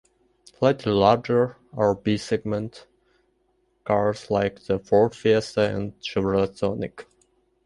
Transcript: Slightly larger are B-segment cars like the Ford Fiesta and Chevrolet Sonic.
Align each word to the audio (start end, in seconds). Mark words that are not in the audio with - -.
Slightly 0.57 0.93
larger 0.93 1.57
are 1.73 1.93
B-segment 1.93 2.87
cars 3.83 4.31
like 4.31 4.63
the 4.63 4.79
Ford 4.79 5.13
Fiesta 5.13 5.69
and 5.75 5.93
Chevrolet 6.01 6.57
Sonic. 6.57 7.05